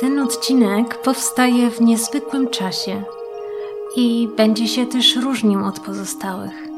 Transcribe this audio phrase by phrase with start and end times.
[0.00, 3.02] Ten odcinek powstaje w niezwykłym czasie
[3.96, 6.68] i będzie się też różnił od pozostałych.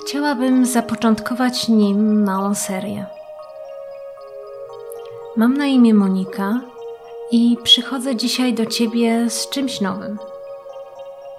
[0.00, 3.06] Chciałabym zapoczątkować nim małą serię.
[5.36, 6.60] Mam na imię Monika
[7.30, 10.18] i przychodzę dzisiaj do Ciebie z czymś nowym.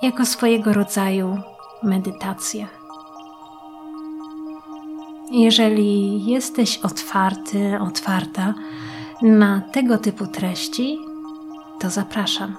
[0.02, 1.38] jako swojego rodzaju
[1.82, 2.83] medytację.
[5.30, 8.54] Jeżeli jesteś otwarty, otwarta
[9.22, 10.98] na tego typu treści,
[11.80, 12.54] to zapraszam.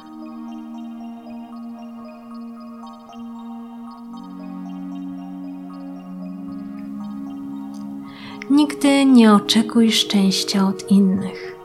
[8.49, 11.55] Nigdy nie oczekuj szczęścia od innych.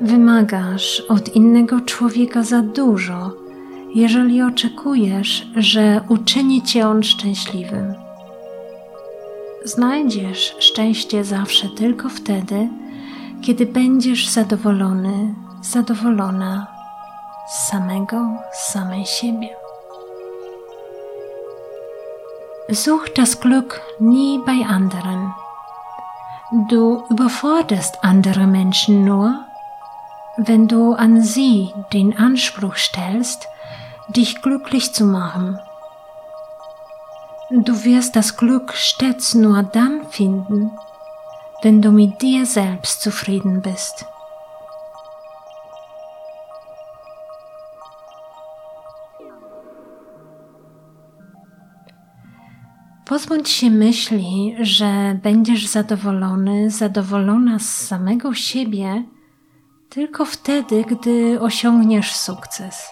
[0.00, 3.32] Wymagasz od innego człowieka za dużo,
[3.94, 7.99] jeżeli oczekujesz, że uczyni cię on szczęśliwym.
[9.64, 12.68] Znajdziesz szczęście zawsze tylko wtedy,
[13.42, 16.66] kiedy będziesz zadowolony, zadowolona
[17.48, 19.48] z samego, z samej siebie.
[22.72, 25.32] Such das Glück nie bei anderen.
[26.68, 29.34] Du überforderst andere Menschen nur,
[30.38, 33.46] wenn du an sie den Anspruch stellst,
[34.08, 35.58] dich glücklich zu machen.
[37.52, 40.70] Du wirst das Glück stets nur dann finden,
[41.62, 44.04] wenn du mit dir selbst zufrieden bist.
[53.04, 59.04] Pozbądź się myśli, że będziesz zadowolony, zadowolona z samego siebie
[59.88, 62.90] tylko wtedy, gdy osiągniesz sukces.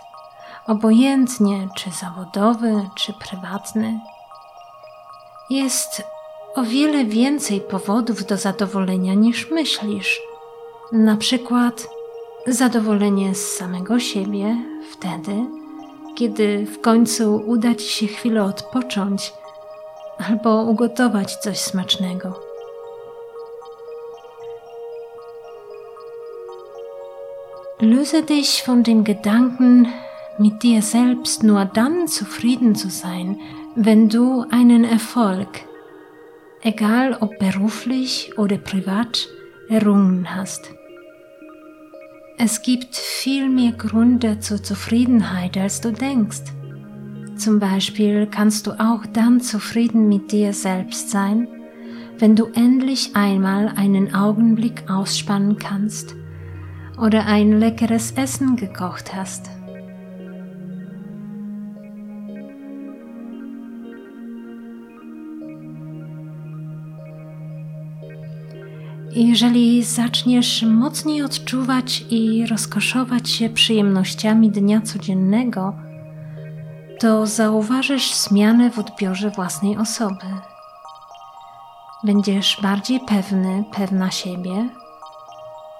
[0.67, 4.01] Obojętnie czy zawodowy, czy prywatny.
[5.51, 6.03] Jest
[6.55, 10.23] o wiele więcej powodów do zadowolenia niż myślisz.
[10.93, 11.89] Na przykład
[12.47, 14.57] zadowolenie z samego siebie
[14.93, 15.47] wtedy,
[16.17, 19.33] kiedy w końcu uda ci się chwilę odpocząć
[20.29, 22.41] albo ugotować coś smacznego.
[27.81, 29.87] Löse dich von dem Gedanken,
[30.39, 33.37] mit dir selbst nur dann zufrieden zu sein,
[33.81, 35.61] wenn du einen Erfolg,
[36.63, 39.29] egal ob beruflich oder privat,
[39.69, 40.73] errungen hast.
[42.39, 46.43] Es gibt viel mehr Gründe zur Zufriedenheit, als du denkst.
[47.37, 51.47] Zum Beispiel kannst du auch dann zufrieden mit dir selbst sein,
[52.19, 56.17] wenn du endlich einmal einen Augenblick ausspannen kannst
[57.01, 59.51] oder ein leckeres Essen gekocht hast.
[69.11, 75.75] Jeżeli zaczniesz mocniej odczuwać i rozkoszować się przyjemnościami dnia codziennego,
[77.01, 80.27] to zauważysz zmianę w odbiorze własnej osoby.
[82.05, 84.69] Będziesz bardziej pewny, pewna siebie,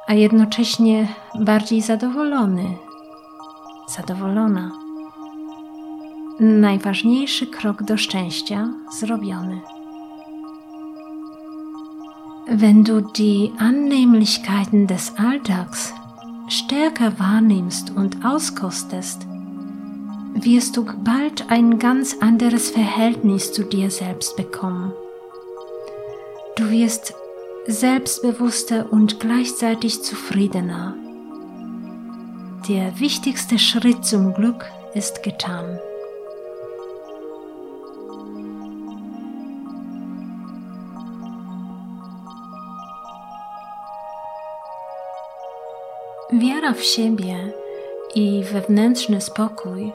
[0.07, 1.09] a jednocześnie
[1.41, 2.77] bardziej zadowolony,
[3.97, 4.71] zadowolona.
[6.41, 9.61] Najważniejszy krok do szczęścia zrobiony.
[12.51, 15.93] Wenn du die Annehmlichkeiten des Alltags
[16.49, 19.27] stärker wahrnimmst und auskostest,
[20.33, 24.95] wirst du bald ein ganz anderes Verhältnis zu dir selbst bekommen.
[26.57, 27.13] Du wirst
[27.67, 30.95] selbstbewusster und gleichzeitig zufriedener.
[32.67, 35.79] Der wichtigste Schritt zum Glück ist getan.
[46.39, 47.53] Wiara w siebie
[48.15, 49.93] i wewnętrzny spokój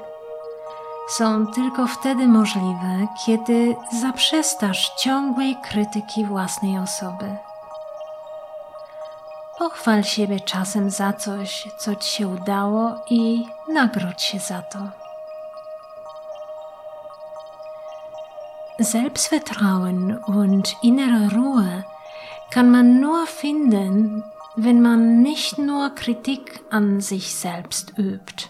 [1.09, 7.35] są tylko wtedy możliwe, kiedy zaprzestasz ciągłej krytyki własnej osoby.
[9.59, 14.79] Pochwal siebie czasem za coś, co ci się udało i nagrodź się za to.
[18.83, 21.83] Selbstvertrauen und innere Ruhe
[22.49, 24.23] kann man nur finden,
[24.55, 28.49] wenn man nicht nur Kritik an sich selbst übt.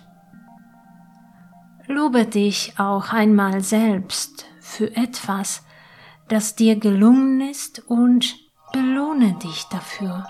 [1.87, 5.63] Lobe dich auch einmal selbst für etwas,
[6.27, 8.35] das dir gelungen ist und
[8.71, 10.25] belohne dich dafür.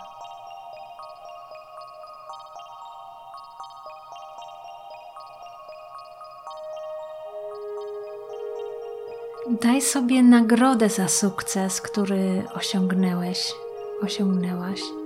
[9.62, 13.54] Daj sobie nagrodę za sukces, który osiągnęłeś,
[14.02, 15.03] osiągnęłaś.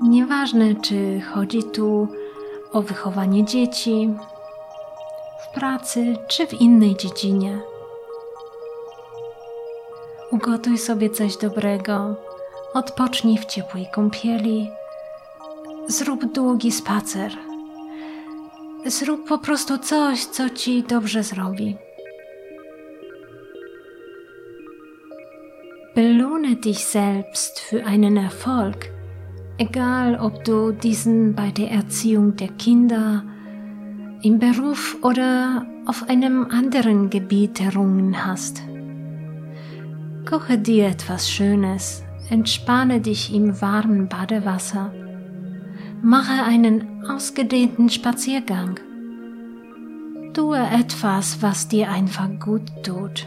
[0.00, 2.08] Nieważne, czy chodzi tu
[2.72, 4.14] o wychowanie dzieci,
[5.42, 7.60] w pracy czy w innej dziedzinie.
[10.30, 12.16] Ugotuj sobie coś dobrego,
[12.74, 14.70] odpocznij w ciepłej kąpieli,
[15.88, 17.32] zrób długi spacer.
[18.86, 21.76] Zrób po prostu coś, co ci dobrze zrobi.
[25.94, 28.76] Belohne dich selbst für einen Erfolg,
[29.58, 33.24] egal ob du diesen bei der Erziehung der Kinder,
[34.22, 38.62] im Beruf oder auf einem anderen Gebiet errungen hast.
[40.28, 44.92] Koche dir etwas Schönes, entspanne dich im warmen Badewasser,
[46.02, 48.78] mache einen ausgedehnten Spaziergang.
[50.32, 53.26] Tue etwas, was dir einfach gut tut.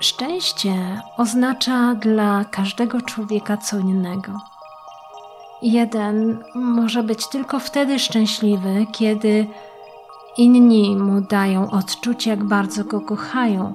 [0.00, 4.32] Szczęście oznacza dla każdego człowieka co innego.
[5.62, 9.46] Jeden może być tylko wtedy szczęśliwy, kiedy
[10.36, 13.72] inni mu dają odczuć, jak bardzo go kochają.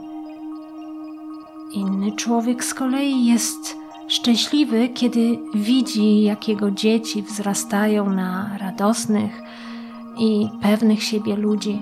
[1.72, 3.78] Inny człowiek z kolei jest
[4.08, 9.42] szczęśliwy, kiedy widzi, jak jego dzieci wzrastają na radosnych
[10.18, 11.82] i pewnych siebie ludzi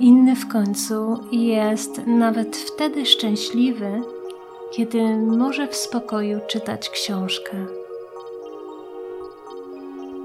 [0.00, 4.02] inny w końcu jest nawet wtedy szczęśliwy,
[4.72, 7.56] kiedy może w spokoju czytać książkę.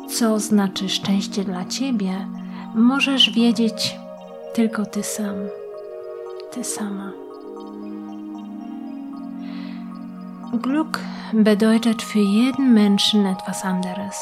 [0.09, 2.27] Co znaczy szczęście dla ciebie,
[2.75, 3.95] możesz wiedzieć
[4.53, 5.35] tylko ty sam,
[6.51, 7.11] ty sama.
[10.53, 10.99] Glück
[11.33, 14.15] bedeutet für jeden Menschen etwas anderes.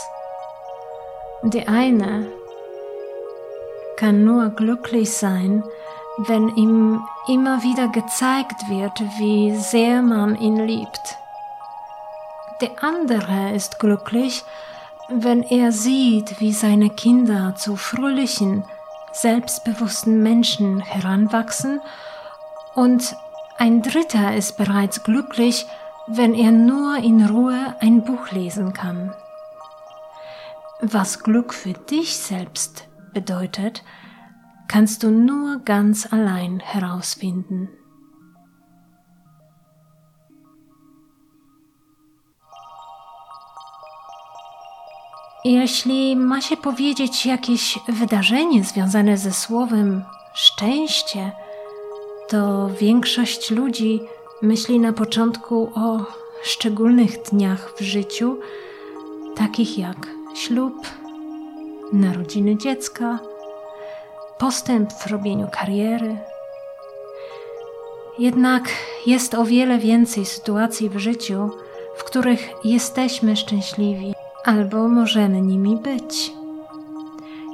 [1.43, 2.25] Die eine
[3.97, 5.63] kann nur glücklich sein,
[6.17, 11.17] wenn ihm immer wieder gezeigt wird, wie sehr man ihn liebt.
[12.61, 14.43] Der andere ist glücklich,
[15.09, 18.63] wenn er sieht, wie seine Kinder zu fröhlichen,
[19.11, 21.81] selbstbewussten Menschen heranwachsen
[22.75, 23.15] und
[23.57, 25.67] ein Dritter ist bereits glücklich,
[26.07, 29.13] wenn er nur in Ruhe ein Buch lesen kann.
[30.81, 33.83] Was Glück für dich selbst bedeutet,
[34.67, 37.67] kannst du nur ganz allein herausfinden.
[45.45, 50.03] Jeśli ma się powiedzieć jakieś wydarzenie związane ze słowem
[50.33, 51.31] szczęście,
[52.29, 54.01] to większość ludzi
[54.41, 56.05] myśli na początku o
[56.43, 58.37] szczególnych dniach w życiu,
[59.35, 60.87] takich jak ślub,
[61.93, 63.19] narodziny dziecka,
[64.37, 66.17] postęp w robieniu kariery.
[68.19, 68.63] Jednak
[69.05, 71.49] jest o wiele więcej sytuacji w życiu,
[71.97, 74.13] w których jesteśmy szczęśliwi
[74.45, 76.31] albo możemy nimi być.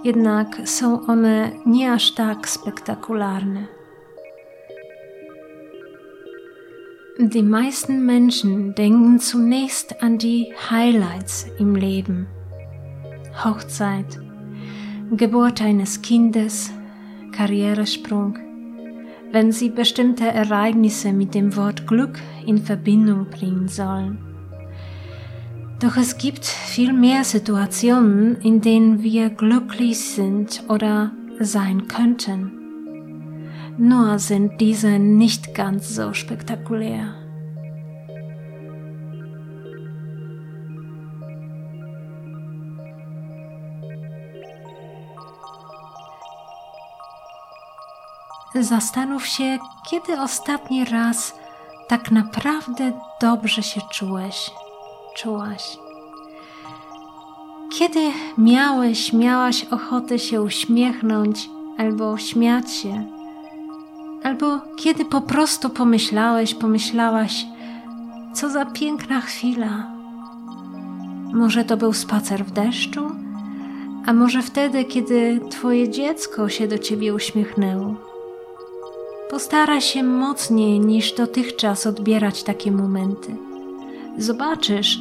[0.03, 3.79] Jednak są one nie aż tak spektakularne.
[7.19, 12.27] Die meisten Menschen denken zunächst an die Highlights im Leben.
[13.33, 14.28] Hochzeit,
[15.17, 16.71] Geburt eines Kindes,
[17.31, 18.37] Karrieresprung,
[19.31, 24.19] wenn sie bestimmte Ereignisse mit dem Wort Glück in Verbindung bringen sollen.
[25.79, 32.51] Doch es gibt viel mehr Situationen, in denen wir glücklich sind oder sein könnten.
[33.79, 37.18] Nur sind diese nicht ganz so spektakulär.
[48.55, 51.33] Zastanów się, kiedy ostatni raz
[51.87, 52.91] tak naprawdę
[53.21, 54.51] dobrze się czułeś,
[55.15, 55.77] czułaś.
[57.77, 57.99] Kiedy
[58.37, 63.05] miałeś, miałaś ochotę się uśmiechnąć albo śmiać się,
[64.23, 67.45] albo kiedy po prostu pomyślałeś, pomyślałaś,
[68.33, 69.87] co za piękna chwila.
[71.33, 73.11] Może to był spacer w deszczu,
[74.05, 78.08] a może wtedy, kiedy Twoje dziecko się do Ciebie uśmiechnęło.
[79.29, 83.35] Postaraj się mocniej niż dotychczas odbierać takie momenty.
[84.17, 84.99] Zobaczysz,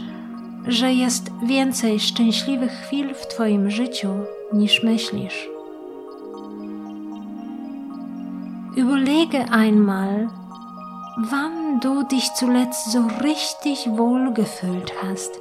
[0.66, 4.08] że jest więcej szczęśliwych chwil w Twoim życiu
[4.52, 5.48] niż myślisz.
[8.76, 10.28] Überlege einmal,
[11.30, 15.40] wann du dich zuletzt so richtig wohlgefühlt hast,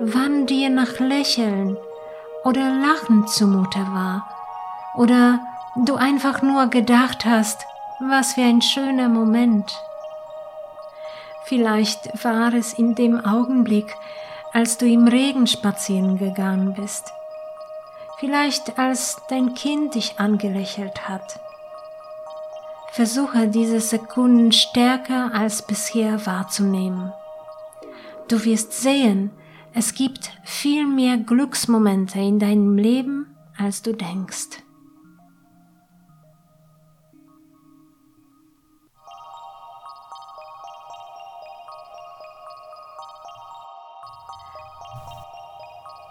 [0.00, 1.76] wann dir nach Lächeln
[2.44, 4.22] oder Lachen zumute war
[4.96, 5.38] oder
[5.76, 7.71] du einfach nur gedacht hast,
[8.08, 9.72] was für ein schöner Moment.
[11.44, 13.94] Vielleicht war es in dem Augenblick,
[14.52, 17.12] als du im Regen spazieren gegangen bist.
[18.18, 21.40] Vielleicht als dein Kind dich angelächelt hat.
[22.92, 27.12] Versuche diese Sekunden stärker als bisher wahrzunehmen.
[28.28, 29.30] Du wirst sehen,
[29.74, 34.61] es gibt viel mehr Glücksmomente in deinem Leben, als du denkst.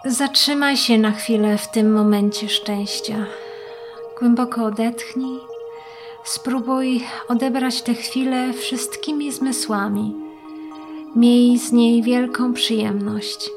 [0.04, 3.26] Zatrzymaj się na chwilę w tym momencie szczęścia.
[4.18, 5.38] Głęboko odetchnij.
[6.24, 10.14] Spróbuj odebrać tę chwilę wszystkimi zmysłami.
[11.16, 13.50] Miej z niej wielką przyjemność.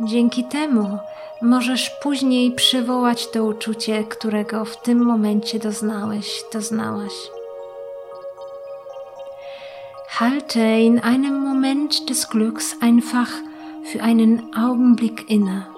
[0.00, 0.98] Dzięki temu
[1.42, 7.12] możesz później przywołać to uczucie, którego w tym momencie doznałeś, doznałaś.
[10.08, 13.30] Halte in einem Moment des Glücks einfach
[13.92, 15.68] für einen Augenblick inne.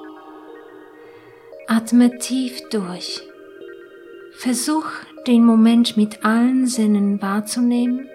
[1.67, 3.23] Atme tief durch.
[4.33, 4.87] Versuch
[5.27, 8.09] den Moment mit allen Sinnen wahrzunehmen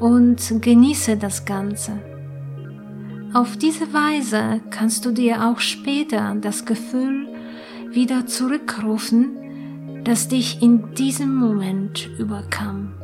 [0.00, 1.92] und genieße das Ganze.
[3.32, 7.28] Auf diese Weise kannst du dir auch später das Gefühl
[7.90, 12.94] wieder zurückrufen, das dich in diesem Moment überkam.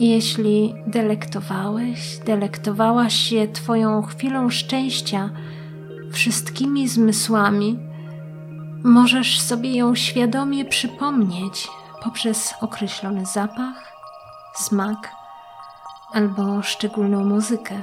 [0.00, 5.30] Jeśli delektowałeś, delektowałaś się Twoją chwilą szczęścia
[6.12, 7.78] wszystkimi zmysłami,
[8.84, 11.68] możesz sobie ją świadomie przypomnieć
[12.02, 13.92] poprzez określony zapach,
[14.54, 15.12] smak
[16.12, 17.74] albo szczególną muzykę.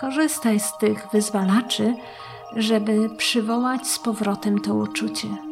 [0.00, 1.94] Korzystaj z tych wyzwalaczy,
[2.56, 5.47] żeby przywołać z powrotem to uczucie.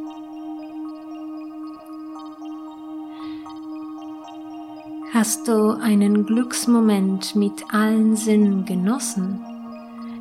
[5.19, 9.41] Hast du einen Glücksmoment mit allen Sinnen genossen,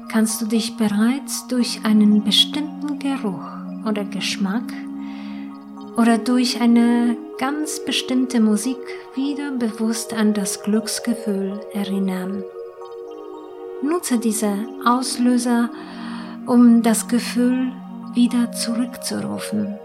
[0.09, 3.45] kannst du dich bereits durch einen bestimmten Geruch
[3.85, 4.63] oder Geschmack
[5.97, 8.77] oder durch eine ganz bestimmte Musik
[9.15, 12.45] wieder bewusst an das Glücksgefühl erinnern.
[13.81, 14.53] Nutze diese
[14.85, 15.71] Auslöser,
[16.45, 17.73] um das Gefühl
[18.13, 19.77] wieder zurückzurufen.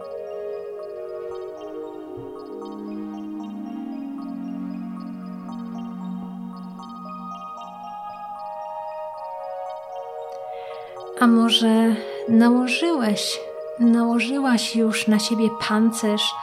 [11.21, 11.95] A może
[12.29, 13.41] nałożyłeś,
[13.79, 16.35] nałożyłaś już na siebie pancerz,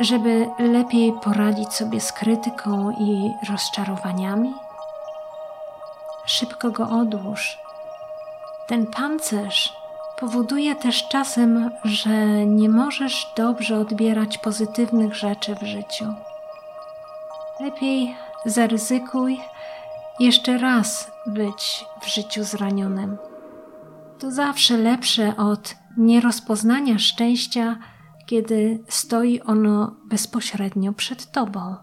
[0.00, 4.54] żeby lepiej poradzić sobie z krytyką i rozczarowaniami?
[6.26, 7.58] Szybko go odłóż.
[8.68, 9.72] Ten pancerz
[10.18, 16.04] powoduje też czasem, że nie możesz dobrze odbierać pozytywnych rzeczy w życiu.
[17.60, 19.40] Lepiej zaryzykuj
[20.18, 23.29] jeszcze raz być w życiu zranionym
[24.20, 27.78] to zawsze lepsze od nierozpoznania szczęścia,
[28.26, 31.76] kiedy stoi ono bezpośrednio przed Tobą.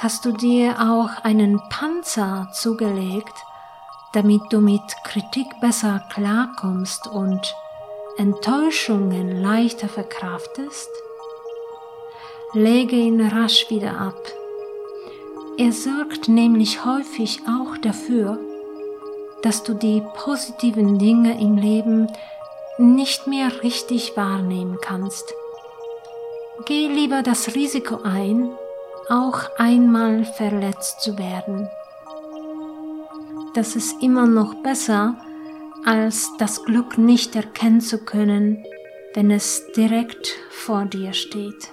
[0.00, 3.36] Hast du dir auch einen Panzer zugelegt,
[4.14, 7.54] damit du mit Kritik besser klarkommst und
[8.18, 10.90] Enttäuschungen leichter verkraftest?
[12.54, 14.20] Lege ihn rasch wieder ab.
[15.58, 18.51] Er sorgt nämlich häufig auch dafür,
[19.42, 22.06] dass du die positiven Dinge im Leben
[22.78, 25.34] nicht mehr richtig wahrnehmen kannst.
[26.64, 28.50] Geh lieber das Risiko ein,
[29.08, 31.68] auch einmal verletzt zu werden,
[33.54, 35.14] das ist immer noch besser,
[35.84, 38.64] als das Glück nicht erkennen zu können,
[39.12, 41.70] wenn es direkt vor dir steht.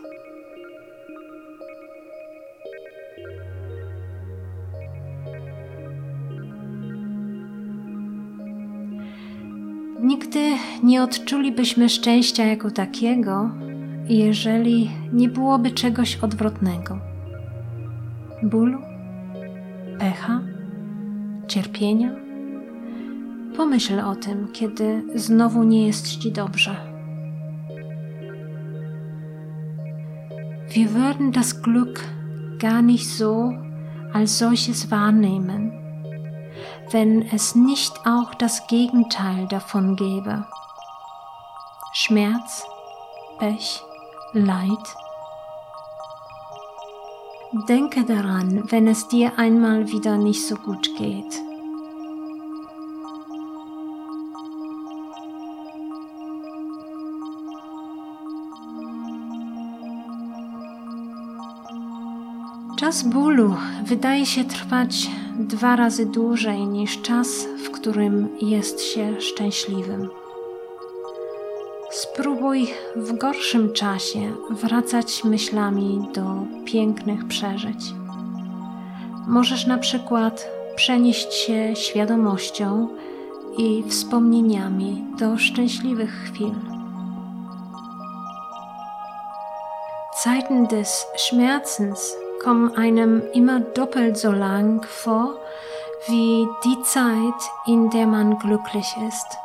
[10.29, 13.49] Nigdy nie odczulibyśmy szczęścia jako takiego,
[14.09, 16.99] jeżeli nie byłoby czegoś odwrotnego
[18.43, 18.79] bólu,
[19.99, 20.41] pecha,
[21.47, 22.11] cierpienia.
[23.57, 26.75] Pomyśl o tym, kiedy znowu nie jest ci dobrze.
[30.75, 31.99] Wir würden das Glück
[32.59, 33.51] gar nicht so
[34.13, 35.78] als solches wahrnehmen,
[36.91, 40.45] wenn es nicht auch das Gegenteil davon gäbe.
[41.93, 42.65] Schmerz,
[43.39, 43.83] Pech,
[44.33, 44.95] Leid.
[47.67, 51.48] Denke daran, wenn es dir einmal wieder nicht so gut geht.
[62.89, 65.07] Czas bólu wydaje się trwać
[65.39, 67.27] dwa razy dłużej niż czas,
[67.65, 70.09] w którym jest się szczęśliwym.
[71.91, 74.19] Spróbuj w gorszym czasie
[74.49, 76.23] wracać myślami do
[76.65, 77.93] pięknych przeżyć.
[79.27, 82.87] Możesz na przykład przenieść się świadomością
[83.57, 86.55] i wspomnieniami do szczęśliwych chwil.
[90.23, 95.35] Zeiten des Schmerzens kommen einem immer doppelt so lang vor
[96.07, 99.37] wie die Zeit, in der man glücklich ist.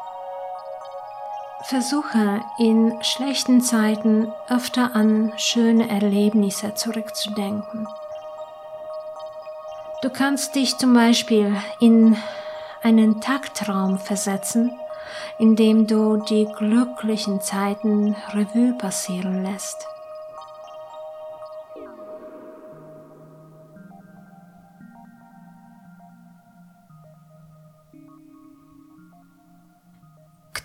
[1.65, 7.89] Versuche in schlechten Zeiten öfter an schöne Erlebnisse zurückzudenken.
[10.03, 12.17] Du kannst dich zum Beispiel in
[12.83, 14.79] einen Tagtraum versetzen,
[15.39, 19.89] in dem du die glücklichen Zeiten Revue passieren lässt.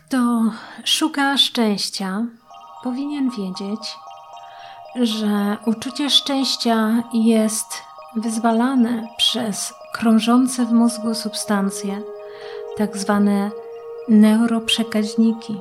[0.10, 0.52] Kto
[0.84, 2.26] szuka szczęścia,
[2.84, 3.98] powinien wiedzieć,
[4.96, 7.66] że uczucie szczęścia jest
[8.16, 12.02] wyzwalane przez krążące w mózgu substancje,
[12.78, 13.52] tak zwane
[14.08, 15.60] neuroprzekaźniki.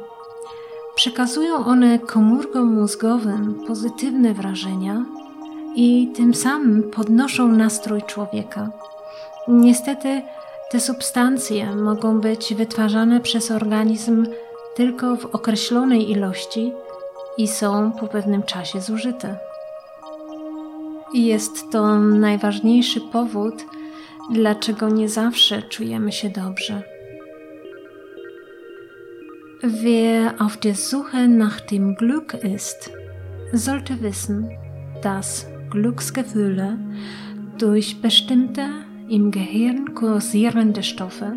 [0.95, 5.05] Przekazują one komórkom mózgowym pozytywne wrażenia
[5.75, 8.71] i tym samym podnoszą nastrój człowieka.
[9.49, 10.23] Niestety,
[10.71, 14.27] te substancje mogą być wytwarzane przez organizm
[14.77, 16.73] tylko w określonej ilości
[17.39, 19.39] i są po pewnym czasie zużyte.
[21.15, 23.55] I jest to najważniejszy powód,
[24.33, 26.83] dlaczego nie zawsze czujemy się dobrze.
[29.63, 32.93] Wer auf der Suche nach dem Glück ist,
[33.55, 34.49] sollte wissen,
[35.03, 36.79] dass Glücksgefühle
[37.59, 41.33] durch bestimmte im Gehirn kursierende Stoffe,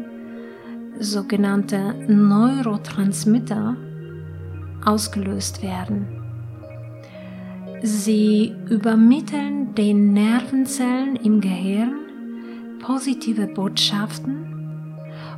[1.00, 3.78] sogenannte Neurotransmitter,
[4.86, 6.08] ausgelöst werden.
[7.82, 11.96] Sie übermitteln den Nervenzellen im Gehirn
[12.80, 14.96] positive Botschaften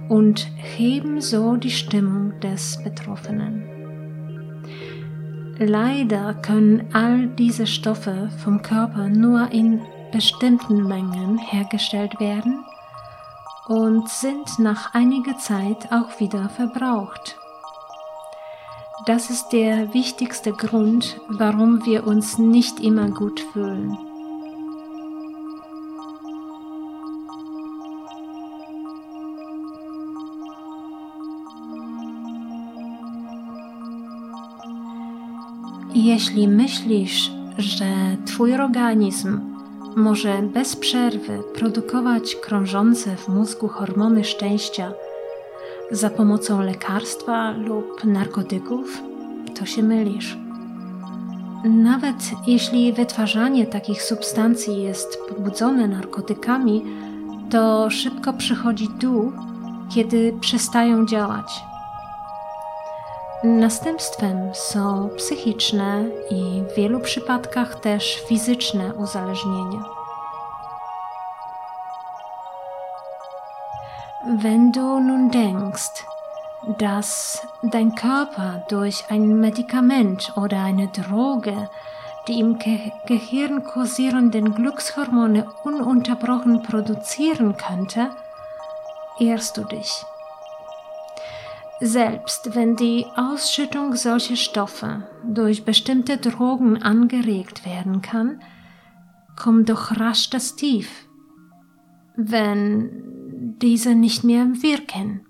[0.10, 3.64] und heben so die Stimmung des Betroffenen.
[5.60, 9.82] Leider können all diese Stoffe vom Körper nur in
[10.14, 12.64] bestimmten Mengen hergestellt werden
[13.68, 17.38] und sind nach einiger Zeit auch wieder verbraucht.
[19.08, 23.98] Das ist der wichtigste Grund, warum wir uns nicht immer gut fühlen.
[35.96, 39.53] Jeśli myślisz, że Twój organizm
[39.96, 44.94] może bez przerwy produkować krążące w mózgu hormony szczęścia
[45.92, 49.02] za pomocą lekarstwa lub narkotyków,
[49.60, 50.38] to się mylisz.
[51.66, 52.16] Nawet
[52.48, 56.86] jeśli wytwarzanie takich substancji jest pobudzone narkotykami,
[57.50, 59.32] to szybko przychodzi dół,
[59.96, 61.73] kiedy przestają działać.
[63.44, 69.84] Następstwem są psychiczne i w wielu przypadkach też fizyczne uzależnienia.
[74.42, 76.06] Wenn du nun denkst,
[76.80, 81.68] dass dein Körper durch ein Medikament oder eine Droge
[82.28, 88.12] die im Ge Gehirn kursierenden Glückshormone ununterbrochen produzieren könnte,
[89.20, 90.06] ehrst du dich.
[91.86, 98.42] Selbst wenn die Ausschüttung solcher Stoffe durch bestimmte Drogen angeregt werden kann,
[99.36, 101.10] kommt doch rasch das Tief,
[102.16, 105.26] wenn diese nicht mehr wirken.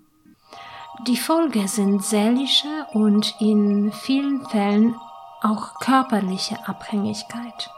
[1.08, 4.94] Die Folge sind seelische und in vielen Fällen
[5.42, 7.68] auch körperliche Abhängigkeit.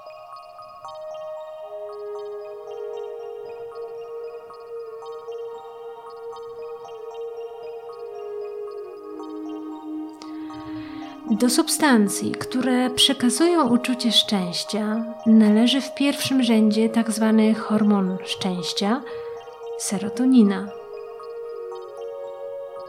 [11.31, 17.35] Do substancji, które przekazują uczucie szczęścia, należy w pierwszym rzędzie tzw.
[17.55, 19.03] Tak hormon szczęścia
[19.79, 20.69] serotonina.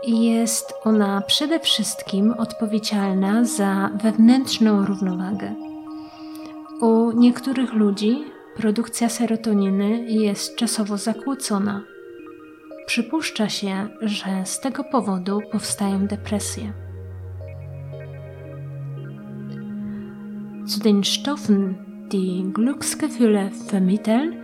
[0.08, 5.56] Jest ona przede wszystkim odpowiedzialna za wewnętrzną równowagę.
[6.82, 8.24] U niektórych ludzi
[8.58, 11.84] produkcja serotoniny jest czasowo zakłócona.
[12.86, 16.87] Przypuszcza się, że z tego powodu powstają depresje.
[20.68, 21.78] Zu den Stoffen,
[22.12, 24.36] die Glücksgefühle vermitteln,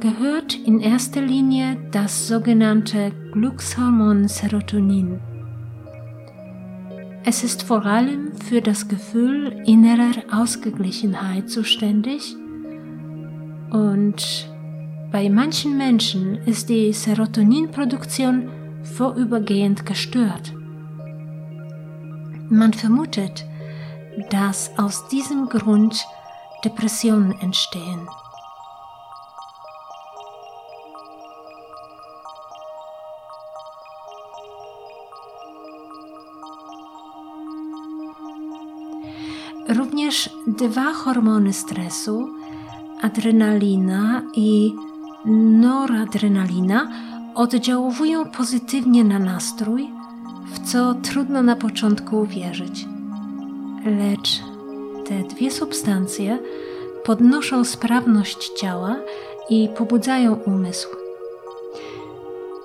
[0.00, 5.18] gehört in erster Linie das sogenannte Glückshormon Serotonin.
[7.24, 12.36] Es ist vor allem für das Gefühl innerer Ausgeglichenheit zuständig
[13.70, 14.50] und
[15.10, 18.50] bei manchen Menschen ist die Serotoninproduktion
[18.82, 20.52] vorübergehend gestört.
[22.50, 23.46] Man vermutet,
[24.30, 26.06] dass aus diesem Grund
[26.64, 28.08] Depressionen entstehen.
[39.68, 42.28] Również dwa hormony stresu,
[43.02, 44.74] adrenalina i
[45.60, 46.88] noradrenalina,
[47.34, 49.90] oddziałują pozytywnie na nastrój,
[50.46, 52.95] w co trudno na początku uwierzyć
[53.86, 54.40] lecz
[55.08, 56.38] te dwie substancje
[57.04, 58.96] podnoszą sprawność ciała
[59.50, 60.88] i pobudzają umysł.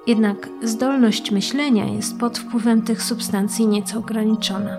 [0.07, 4.77] Jednak zdolność myślenia jest pod wpływem tych substancji nieco ograniczona.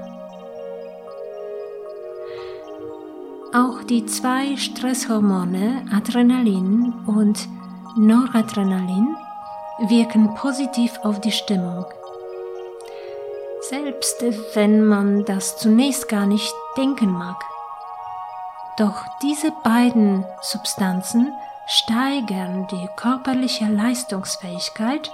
[3.53, 7.49] Auch die zwei Stresshormone Adrenalin und
[7.97, 9.15] Noradrenalin
[9.91, 12.02] wirken positiv auf die Stimmung
[13.73, 14.23] selbst
[14.55, 17.43] wenn man das zunächst gar nicht denken mag.
[18.77, 21.33] Doch diese beiden Substanzen
[21.67, 25.11] steigern die körperliche Leistungsfähigkeit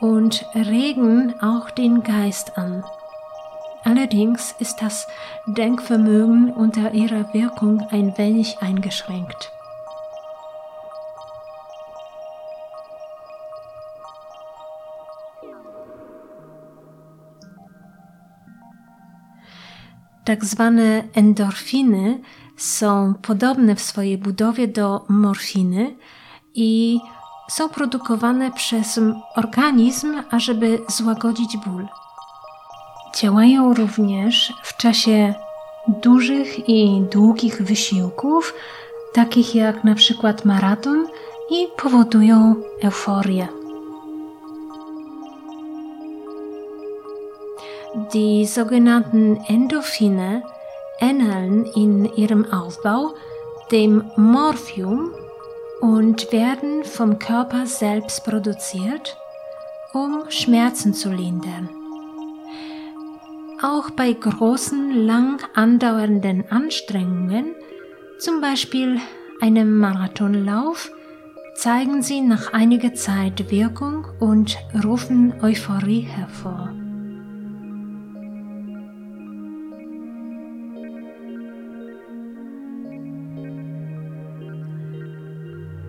[0.00, 2.84] und regen auch den Geist an.
[3.82, 5.08] Allerdings ist das
[5.46, 9.50] Denkvermögen unter ihrer Wirkung ein wenig eingeschränkt.
[20.24, 22.20] Tak zwane endorfiny
[22.56, 25.96] są podobne w swojej budowie do morfiny
[26.54, 27.00] i
[27.50, 29.00] są produkowane przez
[29.36, 31.86] organizm, ażeby złagodzić ból.
[33.16, 35.34] Działają również w czasie
[35.88, 38.54] dużych i długich wysiłków,
[39.14, 41.06] takich jak na przykład maraton,
[41.50, 43.61] i powodują euforię.
[48.14, 50.42] Die sogenannten Endorphine
[50.98, 53.14] ähneln in ihrem Aufbau
[53.70, 55.10] dem Morphium
[55.82, 59.18] und werden vom Körper selbst produziert,
[59.92, 61.68] um Schmerzen zu lindern.
[63.60, 67.54] Auch bei großen, lang andauernden Anstrengungen,
[68.18, 69.00] zum Beispiel
[69.40, 70.90] einem Marathonlauf,
[71.56, 76.72] zeigen sie nach einiger Zeit Wirkung und rufen Euphorie hervor.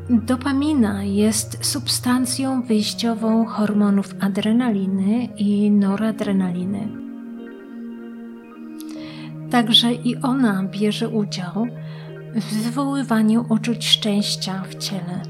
[0.09, 6.87] Dopamina jest substancją wyjściową hormonów adrenaliny i noradrenaliny.
[9.51, 11.67] Także i ona bierze udział
[12.35, 15.21] w wywoływaniu uczuć szczęścia w ciele.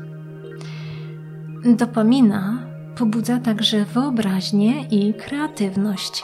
[1.65, 2.59] Dopamina
[2.95, 6.23] pobudza także wyobraźnię i kreatywność.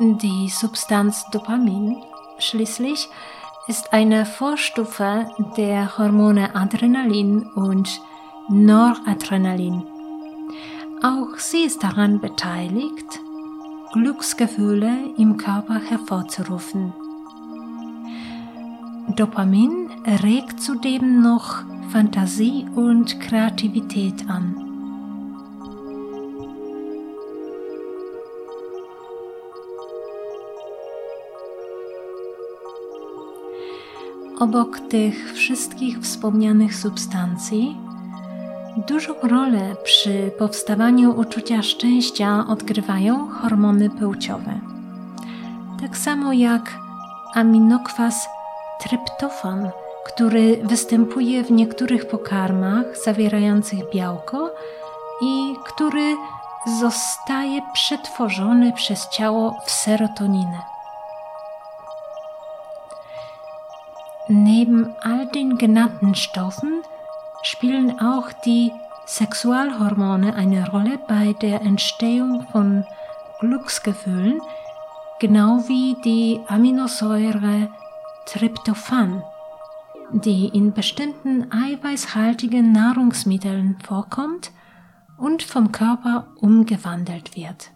[0.00, 1.94] Die Substanz Dopamin
[2.38, 3.08] schließlich
[3.70, 8.00] ist eine Vorstufe der Hormone Adrenalin und
[8.48, 9.84] Noradrenalin.
[11.04, 13.20] Auch sie ist daran beteiligt,
[13.92, 16.92] Glücksgefühle im Körper hervorzurufen.
[19.14, 19.88] Dopamin
[20.24, 24.69] regt zudem noch Fantasie und Kreativität an.
[34.40, 37.76] Obok tych wszystkich wspomnianych substancji,
[38.88, 44.60] dużą rolę przy powstawaniu uczucia szczęścia odgrywają hormony płciowe.
[45.80, 46.62] Tak samo jak
[47.34, 48.28] aminokwas
[48.82, 49.70] tryptofan,
[50.06, 54.50] który występuje w niektórych pokarmach zawierających białko
[55.22, 56.16] i który
[56.80, 60.79] zostaje przetworzony przez ciało w serotoninę.
[64.32, 66.82] Neben all den genannten Stoffen
[67.42, 68.70] spielen auch die
[69.04, 72.84] Sexualhormone eine Rolle bei der Entstehung von
[73.40, 74.40] Glücksgefühlen,
[75.18, 77.70] genau wie die Aminosäure
[78.26, 79.24] Tryptophan,
[80.12, 84.52] die in bestimmten eiweißhaltigen Nahrungsmitteln vorkommt
[85.18, 87.72] und vom Körper umgewandelt wird.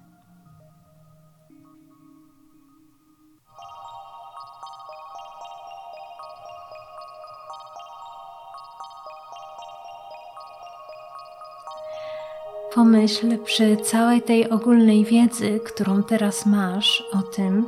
[12.74, 17.66] Pomyśl przy całej tej ogólnej wiedzy, którą teraz masz o tym,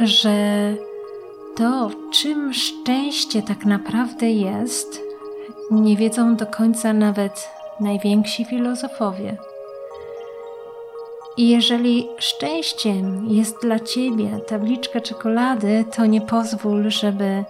[0.00, 0.34] że
[1.56, 5.02] to, czym szczęście tak naprawdę jest,
[5.70, 7.48] nie wiedzą do końca nawet
[7.80, 9.36] najwięksi filozofowie.
[11.36, 17.44] I jeżeli szczęściem jest dla ciebie tabliczka czekolady, to nie pozwól, żeby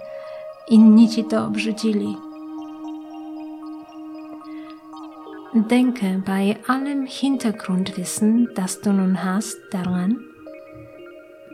[0.68, 2.27] inni ci to obrzydzili.
[5.66, 10.18] Denke bei allem Hintergrundwissen, das du nun hast, daran,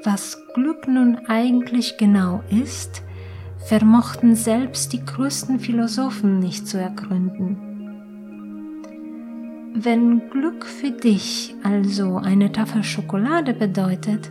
[0.04, 3.02] was Glück nun eigentlich genau ist,
[3.66, 7.56] vermochten selbst die größten Philosophen nicht zu ergründen.
[9.74, 14.30] Wenn Glück für dich also eine Tafel Schokolade bedeutet,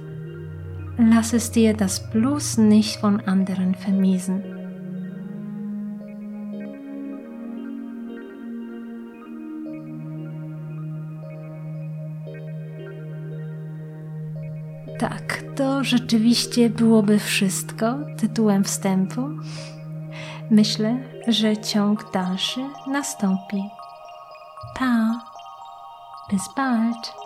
[0.98, 4.63] lass es dir das bloß nicht von anderen vermiesen.
[15.10, 19.22] Tak, to rzeczywiście byłoby wszystko tytułem wstępu.
[20.52, 23.64] Myślę, że ciąg dalszy nastąpi.
[24.80, 25.20] Pa!
[26.32, 27.23] Bis bald!